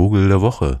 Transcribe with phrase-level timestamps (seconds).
[0.00, 0.80] Vogel der Woche.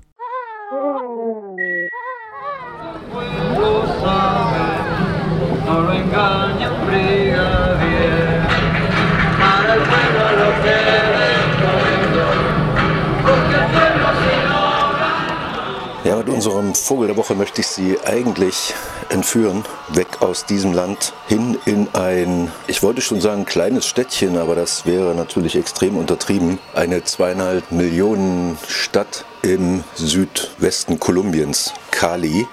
[16.40, 18.72] Unserem Vogel der Woche möchte ich Sie eigentlich
[19.10, 24.54] entführen, weg aus diesem Land, hin in ein, ich wollte schon sagen, kleines Städtchen, aber
[24.54, 32.46] das wäre natürlich extrem untertrieben, eine zweieinhalb Millionen Stadt im Südwesten Kolumbiens, Cali.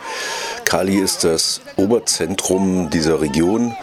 [0.65, 3.73] Cali ist das Oberzentrum dieser Region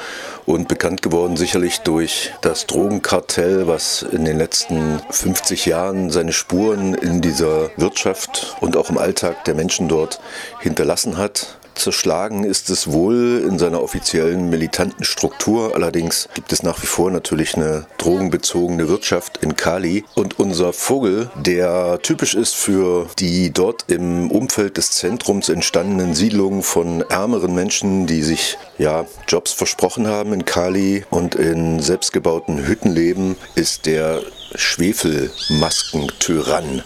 [0.47, 6.95] und bekannt geworden sicherlich durch das Drogenkartell, was in den letzten 50 Jahren seine Spuren
[6.95, 10.21] in dieser Wirtschaft und auch im Alltag der Menschen dort
[10.61, 11.59] hinterlassen hat.
[11.75, 15.75] Zerschlagen ist es wohl in seiner offiziellen militanten Struktur.
[15.75, 20.05] Allerdings gibt es nach wie vor natürlich eine drogenbezogene Wirtschaft in Cali.
[20.15, 26.63] Und unser Vogel, der typisch ist für die dort im Umfeld des Zentrums entstandenen Siedlungen
[26.63, 32.91] von ärmeren Menschen, die sich ja Jobs versprochen haben in Cali und in selbstgebauten Hütten
[32.91, 34.23] leben, ist der
[34.55, 36.83] Schwefelmaskentyrann.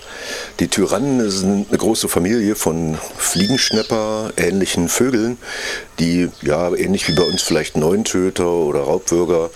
[0.61, 5.39] Die Tyrannen sind eine große Familie von Fliegenschnepper, ähnlichen Vögeln,
[5.99, 9.51] die ja ähnlich wie bei uns vielleicht Neuntöter oder Raubwürger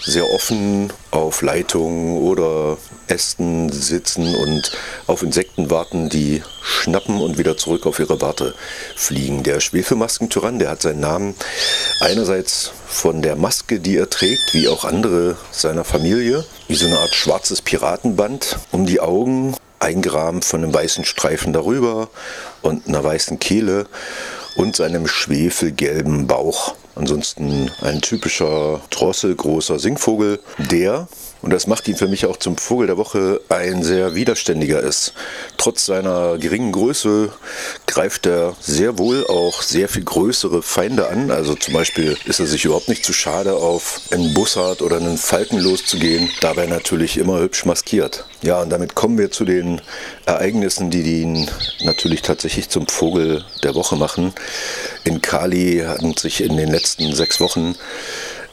[0.00, 4.70] sehr offen auf Leitungen oder Ästen sitzen und
[5.06, 8.54] auf Insekten warten, die schnappen und wieder zurück auf ihre Warte
[8.94, 9.42] fliegen.
[9.42, 11.34] Der Schwefelmaskentyrann, der hat seinen Namen
[12.00, 16.98] einerseits von der Maske, die er trägt, wie auch andere seiner Familie, wie so eine
[16.98, 22.08] Art schwarzes Piratenband um die Augen, eingerahmt von einem weißen Streifen darüber
[22.62, 23.86] und einer weißen Kehle
[24.56, 26.74] und seinem schwefelgelben Bauch.
[26.94, 31.08] Ansonsten ein typischer drosselgroßer Singvogel, der
[31.42, 35.14] und das macht ihn für mich auch zum Vogel der Woche ein sehr widerständiger ist.
[35.56, 37.32] Trotz seiner geringen Größe
[37.86, 41.30] greift er sehr wohl auch sehr viel größere Feinde an.
[41.30, 45.16] Also zum Beispiel ist er sich überhaupt nicht zu schade, auf einen Bussard oder einen
[45.16, 46.28] Falken loszugehen.
[46.40, 48.24] Dabei natürlich immer hübsch maskiert.
[48.42, 49.80] Ja, und damit kommen wir zu den
[50.26, 51.50] Ereignissen, die ihn
[51.82, 54.32] natürlich tatsächlich zum Vogel der Woche machen.
[55.04, 57.74] In Cali hatten sich in den letzten sechs Wochen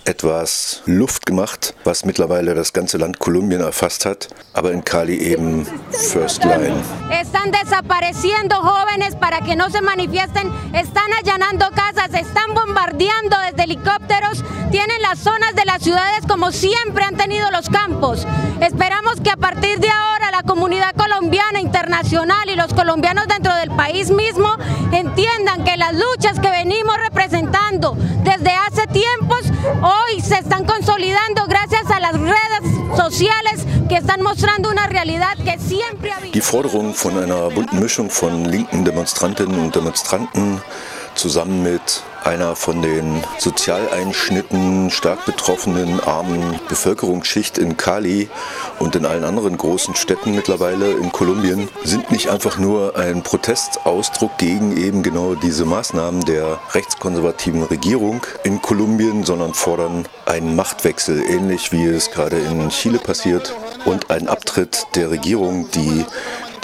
[0.07, 5.67] etwas Luft gemacht, was mittlerweile das ganze Land Kolumbien erfasst hat, aber in Cali eben
[5.91, 6.73] First Line.
[7.11, 14.43] Están desapareciendo jóvenes para que no se manifiesten, están allanando casas, están bombardeando desde helicópteros,
[14.71, 18.25] tienen las zonas de las ciudades como siempre han tenido los campos.
[18.61, 23.71] Esperamos que a partir de ahora la comunidad colombiana internacional y los colombianos dentro del
[23.71, 24.49] país mismo
[24.91, 29.46] entiendan que las luchas que venimos representando desde hace tiempos
[29.81, 35.57] hoy se están consolidando gracias a las redes sociales que están mostrando una realidad que
[35.59, 40.61] siempre ha Die Forderung von einer bunten Mischung von linken Demonstrantinnen und Demonstranten
[41.15, 48.27] zusammen mit einer von den Sozialeinschnitten stark betroffenen armen Bevölkerungsschicht in Cali
[48.79, 54.37] und in allen anderen großen Städten mittlerweile in Kolumbien sind nicht einfach nur ein Protestausdruck
[54.37, 61.71] gegen eben genau diese Maßnahmen der rechtskonservativen Regierung in Kolumbien, sondern fordern einen Machtwechsel, ähnlich
[61.71, 63.55] wie es gerade in Chile passiert,
[63.85, 66.03] und einen Abtritt der Regierung, die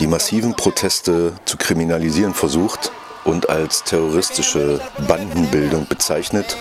[0.02, 2.92] die massiven Proteste zu kriminalisieren versucht
[3.24, 6.58] und als terroristische Bandenbildung bezeichnet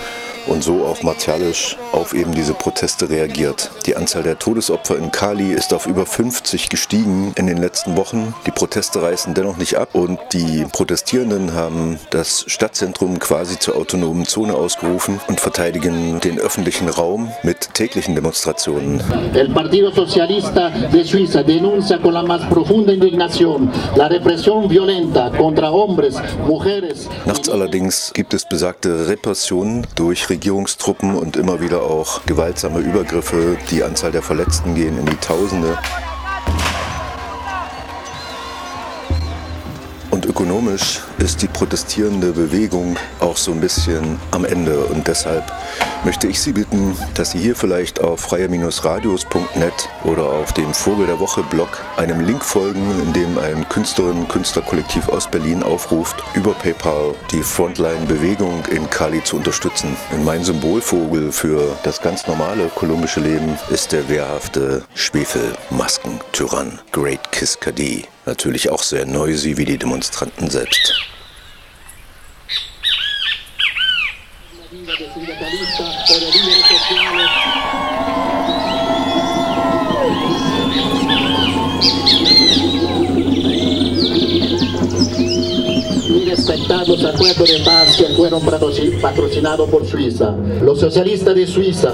[0.47, 3.71] und so auch martialisch auf eben diese Proteste reagiert.
[3.87, 8.35] Die Anzahl der Todesopfer in Cali ist auf über 50 gestiegen in den letzten Wochen.
[8.47, 14.27] Die Proteste reißen dennoch nicht ab und die Protestierenden haben das Stadtzentrum quasi zur autonomen
[14.27, 19.03] Zone ausgerufen und verteidigen den öffentlichen Raum mit täglichen Demonstrationen.
[19.35, 25.71] El Partido Socialista de Suiza denuncia con la más profunda indignación la represión violenta contra
[25.71, 26.17] hombres,
[26.47, 27.09] mujeres.
[27.27, 33.59] Nachts allerdings gibt es besagte Repressionen durch Regierungstruppen und immer wieder auch gewaltsame Übergriffe.
[33.71, 35.77] Die Anzahl der Verletzten gehen in die Tausende.
[40.23, 44.79] Und ökonomisch ist die protestierende Bewegung auch so ein bisschen am Ende.
[44.85, 45.43] Und deshalb
[46.05, 51.19] möchte ich Sie bitten, dass Sie hier vielleicht auf freier-radios.net oder auf dem Vogel der
[51.19, 56.53] Woche Blog einem Link folgen, in dem ein Künstlerinnen- und Künstlerkollektiv aus Berlin aufruft, über
[56.53, 59.97] PayPal die Frontline-Bewegung in Cali zu unterstützen.
[60.13, 68.07] Und mein Symbolvogel für das ganz normale kolumbische Leben ist der wehrhafte Schwefelmasken-Tyrann Great Kiskadi.
[68.25, 70.95] Natürlich auch sehr noisy wie die Demonstranten selbst.
[86.27, 88.41] Respetamos acuerdo de paz fueron
[89.01, 90.33] patrocinados por Suiza.
[90.63, 91.93] Los socialistas de Suiza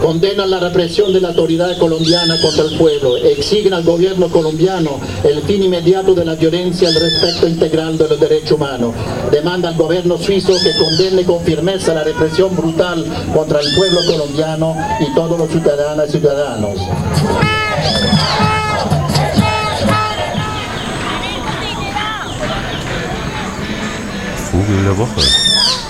[0.00, 5.42] condenan la represión de la autoridad colombiana contra el pueblo, exigen al gobierno colombiano el
[5.42, 8.94] fin inmediato de la violencia al respecto integral de los derechos humanos.
[9.30, 13.04] Demanda al gobierno suizo que condene con firmeza la represión brutal
[13.34, 16.78] contra el pueblo colombiano y todos los ciudadanos y ciudadanos.
[24.68, 25.87] Vogel der Woche.